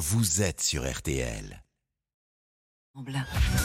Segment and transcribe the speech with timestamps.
[0.00, 1.62] vous êtes sur RTL.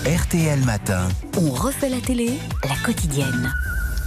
[0.06, 1.08] RTL Matin.
[1.38, 3.54] On refait la télé, la quotidienne.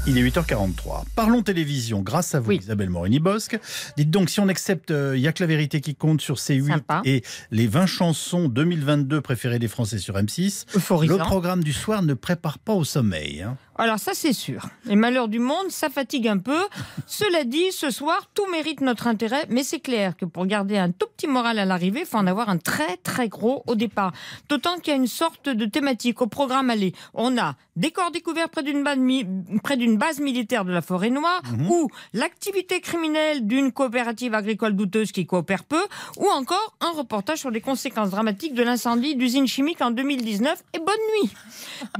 [0.06, 1.04] Il est 8h43.
[1.16, 2.58] Parlons télévision grâce à vous, Oui.
[2.62, 3.58] Isabelle Morini-Bosque.
[3.96, 6.66] Dites donc, si on accepte Il y a que la vérité qui compte sur C8
[6.68, 7.00] Sympa.
[7.04, 11.16] et les 20 chansons 2022 préférées des Français sur M6, Euphorisant.
[11.18, 13.42] le programme du soir ne prépare pas au sommeil.
[13.42, 13.56] hein.
[13.80, 14.66] Alors ça c'est sûr.
[14.86, 16.58] Les malheurs du monde, ça fatigue un peu.
[17.06, 20.90] Cela dit, ce soir, tout mérite notre intérêt, mais c'est clair que pour garder un
[20.90, 24.12] tout petit moral à l'arrivée, il faut en avoir un très très gros au départ.
[24.48, 26.92] D'autant qu'il y a une sorte de thématique au programme aller.
[27.14, 29.24] On a des corps découverts près d'une base, mi-
[29.62, 31.40] près d'une base militaire de la forêt noire,
[31.70, 35.82] ou l'activité criminelle d'une coopérative agricole douteuse qui coopère peu,
[36.16, 40.64] ou encore un reportage sur les conséquences dramatiques de l'incendie d'usine chimique en 2019.
[40.74, 40.86] Et bonne
[41.22, 41.30] nuit.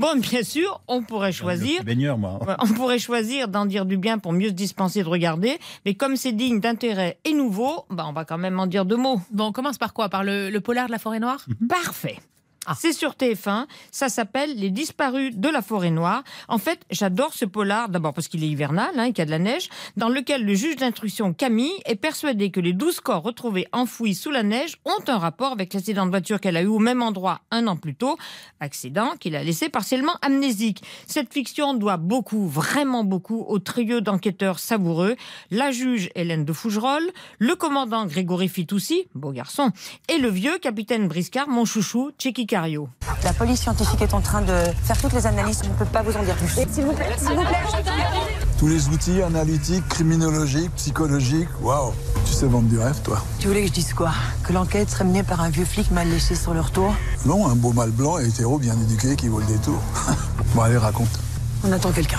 [0.01, 2.39] Bon, bien sûr, on pourrait choisir Baigneur, moi.
[2.47, 5.95] Ouais, On pourrait choisir d'en dire du bien pour mieux se dispenser de regarder, mais
[5.95, 9.21] comme c'est digne d'intérêt et nouveau, bah on va quand même en dire deux mots.
[9.31, 10.09] Bon, on commence par quoi?
[10.09, 11.45] Par le, le polar de la forêt noire?
[11.69, 12.19] Parfait.
[12.77, 16.23] C'est sur TF1, ça s'appelle Les disparus de la forêt noire.
[16.49, 19.31] En fait, j'adore ce polar, d'abord parce qu'il est hivernal, hein, qu'il y a de
[19.31, 23.67] la neige, dans lequel le juge d'instruction Camille est persuadé que les 12 corps retrouvés
[23.73, 26.79] enfouis sous la neige ont un rapport avec l'accident de voiture qu'elle a eu au
[26.79, 28.17] même endroit un an plus tôt,
[28.61, 30.83] accident qui l'a laissé partiellement amnésique.
[31.07, 35.17] Cette fiction doit beaucoup, vraiment beaucoup, au trio d'enquêteurs savoureux,
[35.51, 39.73] la juge Hélène de Fougerolles, le commandant Grégory Fitoussi, beau garçon,
[40.09, 42.89] et le vieux capitaine Briscard, mon chouchou, Tchéki Cario.
[43.23, 45.61] La police scientifique est en train de faire toutes les analyses.
[45.63, 46.49] Je ne peux pas vous en dire plus.
[46.49, 47.85] S'il vous plaît, s'il vous plaît.
[48.59, 51.93] Tous les outils analytiques, criminologiques, psychologiques, waouh
[52.27, 54.11] Tu sais vendre du rêve, toi Tu voulais que je dise quoi?
[54.43, 56.93] Que l'enquête serait menée par un vieux flic mal léché sur le retour
[57.25, 59.81] Non, un beau mâle blanc et hétéro bien éduqué qui vaut le détour.
[60.57, 61.21] bon, allez, raconte.
[61.63, 62.19] On attend quelqu'un.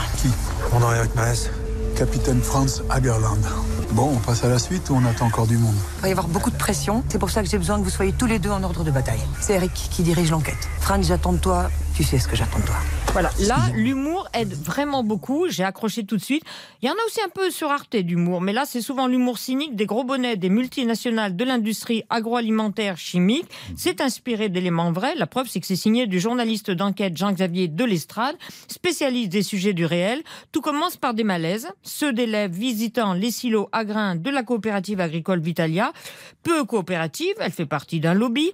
[0.71, 1.49] On en est avec Maes
[1.97, 3.43] Capitaine Franz Hagerland.
[3.91, 5.75] Bon, on passe à la suite ou on attend encore du monde?
[5.97, 7.03] Il va y avoir beaucoup de pression.
[7.09, 8.91] C'est pour ça que j'ai besoin que vous soyez tous les deux en ordre de
[8.91, 9.21] bataille.
[9.41, 10.69] C'est Eric qui dirige l'enquête.
[10.79, 11.69] Franz, j'attends de toi.
[11.99, 12.77] Tu sais ce que j'attends de toi.
[13.11, 15.49] Voilà, là, l'humour aide vraiment beaucoup.
[15.49, 16.43] J'ai accroché tout de suite.
[16.81, 19.37] Il y en a aussi un peu sur Arte d'humour, mais là, c'est souvent l'humour
[19.37, 23.47] cynique des gros bonnets des multinationales de l'industrie agroalimentaire chimique.
[23.75, 25.13] C'est inspiré d'éléments vrais.
[25.15, 28.37] La preuve, c'est que c'est signé du journaliste d'enquête Jean-Xavier Delestrade,
[28.69, 30.23] spécialiste des sujets du réel.
[30.53, 35.01] Tout commence par des malaises, ceux d'élèves visitant les silos à grains de la coopérative
[35.01, 35.91] agricole Vitalia.
[36.43, 38.53] Peu coopérative, elle fait partie d'un lobby.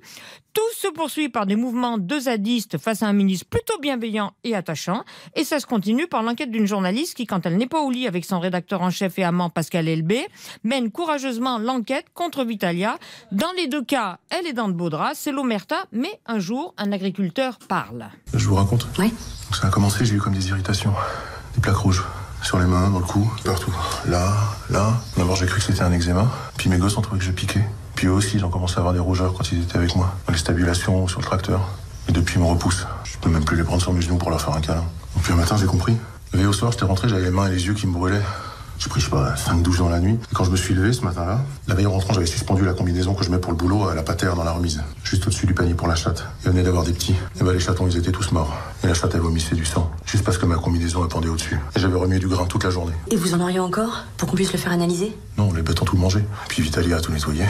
[0.55, 4.55] Tout se poursuit par des mouvements de zadistes face à un ministre plutôt bienveillant et
[4.55, 5.03] attachant.
[5.35, 8.07] Et ça se continue par l'enquête d'une journaliste qui, quand elle n'est pas au lit
[8.07, 10.25] avec son rédacteur en chef et amant Pascal Elbé,
[10.63, 12.97] mène courageusement l'enquête contre Vitalia.
[13.33, 16.73] Dans les deux cas, elle est dans de beaux draps, c'est l'omerta, mais un jour,
[16.77, 18.05] un agriculteur parle.
[18.33, 19.09] Je vous raconte Oui.
[19.09, 20.93] Donc ça a commencé, j'ai eu comme des irritations.
[21.55, 22.05] Des plaques rouges.
[22.43, 23.73] Sur les mains, dans le cou, partout.
[24.07, 24.31] Là,
[24.69, 24.93] là.
[25.17, 26.31] D'abord, j'ai cru que c'était un eczéma.
[26.55, 27.65] Puis mes gosses ont trouvé que je piquais.
[27.95, 30.13] Puis eux aussi, ils ont commencé à avoir des rougeurs quand ils étaient avec moi.
[30.27, 31.61] Dans les stabulations, sur le tracteur.
[32.09, 32.85] Et depuis, ils me repoussent.
[33.03, 34.83] Je peux même plus les prendre sur mes genoux pour leur faire un câlin.
[35.23, 35.95] Puis un matin, j'ai compris.
[36.33, 38.21] Levé au soir, j'étais rentré, j'avais les mains et les yeux qui me brûlaient.
[38.77, 40.19] J'ai pris, je sais pas, 5 douches dans la nuit.
[40.29, 42.73] Et quand je me suis levé ce matin-là, la veille en rentrant, j'avais suspendu la
[42.73, 44.83] combinaison que je mets pour le boulot à la patère dans la remise.
[45.03, 46.25] Juste au-dessus du panier pour la chatte.
[46.43, 47.15] Il venait d'avoir des petits.
[47.39, 48.53] Et ben, les chatons, ils étaient tous morts.
[48.83, 49.89] Et la chatte, elle vomissait du sang.
[50.05, 50.44] Juste parce que
[50.75, 51.57] combinaison, elle pendait au-dessus.
[51.75, 52.91] Et j'avais remué du grain toute la journée.
[53.09, 55.15] Et vous en auriez encore Pour qu'on puisse le faire analyser?
[55.37, 56.19] Non, les bêtes ont tout mangé.
[56.49, 57.45] Puis Vitaly a tout nettoyé.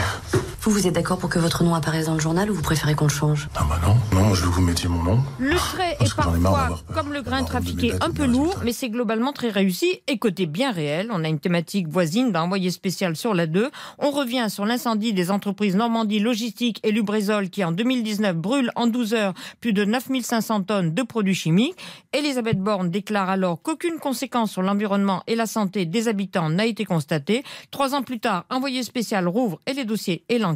[0.66, 2.96] Vous, vous êtes d'accord pour que votre nom apparaisse dans le journal ou vous préférez
[2.96, 3.48] qu'on le change?
[3.54, 5.20] Ah bah non, non, je veux que vous mettiez mon nom.
[5.38, 9.32] Le trait Parce est parfois, comme le grain trafiqué, un peu lourd, mais c'est globalement
[9.32, 11.10] très réussi et côté bien réel.
[11.12, 13.70] On a une thématique voisine d'un envoyé spécial sur la 2.
[14.00, 18.88] On revient sur l'incendie des entreprises Normandie Logistique et Lubrizol qui en 2019 brûle en
[18.88, 21.76] 12 heures plus de 9500 tonnes de produits chimiques.
[22.12, 26.84] Elisabeth Borne déclare alors qu'aucune conséquence sur l'environnement et la santé des habitants n'a été
[26.84, 27.44] constatée.
[27.70, 30.55] Trois ans plus tard, envoyé spécial rouvre et les dossiers et l'enquête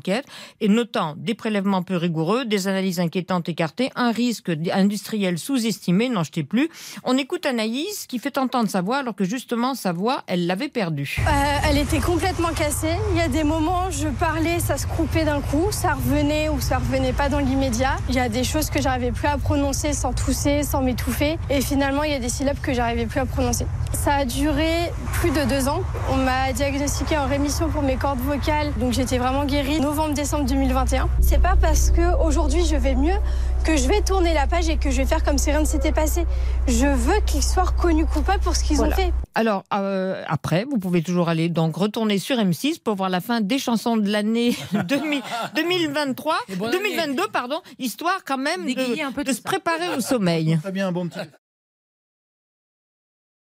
[0.61, 6.25] et notant des prélèvements peu rigoureux, des analyses inquiétantes écartées, un risque industriel sous-estimé, n'en
[6.25, 6.69] jetez plus.
[7.05, 10.69] On écoute Anaïs qui fait entendre sa voix alors que justement sa voix, elle l'avait
[10.69, 11.17] perdue.
[11.21, 12.97] Euh, elle était complètement cassée.
[13.13, 16.61] Il y a des moments, je parlais, ça se coupait d'un coup, ça revenait ou
[16.61, 17.97] ça revenait pas dans l'immédiat.
[18.09, 21.39] Il y a des choses que j'arrivais plus à prononcer sans tousser, sans m'étouffer.
[21.51, 23.67] Et finalement, il y a des syllabes que j'arrivais plus à prononcer.
[23.93, 25.83] Ça a duré plus de deux ans.
[26.11, 31.09] On m'a diagnostiqué en rémission pour mes cordes vocales, donc j'étais vraiment guérie novembre-décembre 2021.
[31.21, 33.17] C'est pas parce que aujourd'hui je vais mieux
[33.65, 35.65] que je vais tourner la page et que je vais faire comme si rien ne
[35.67, 36.27] s'était passé.
[36.69, 38.95] Je veux qu'ils soient reconnus coupables pour ce qu'ils Voilà.
[38.95, 39.13] ont fait.
[39.35, 43.41] Alors euh, après, vous pouvez toujours aller donc retourner sur M6 pour voir la fin
[43.41, 45.23] des chansons de l'année 2000
[45.57, 46.97] 2023, Et bonne année.
[46.97, 49.43] 2022 pardon, histoire quand même Dégayer un peu de, se ça.
[49.45, 50.59] préparer au sommeil.
[50.63, 51.21] Très bien, un bon petit.